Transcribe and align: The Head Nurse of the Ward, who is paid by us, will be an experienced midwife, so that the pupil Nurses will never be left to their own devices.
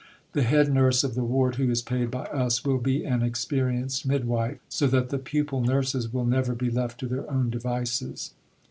The 0.33 0.41
Head 0.41 0.73
Nurse 0.73 1.03
of 1.03 1.13
the 1.13 1.23
Ward, 1.23 1.57
who 1.57 1.69
is 1.69 1.83
paid 1.83 2.09
by 2.09 2.25
us, 2.25 2.65
will 2.65 2.79
be 2.79 3.03
an 3.05 3.21
experienced 3.21 4.03
midwife, 4.03 4.57
so 4.67 4.87
that 4.87 5.09
the 5.09 5.19
pupil 5.19 5.61
Nurses 5.61 6.11
will 6.11 6.25
never 6.25 6.55
be 6.55 6.71
left 6.71 6.99
to 7.01 7.07
their 7.07 7.29
own 7.29 7.51
devices. 7.51 8.31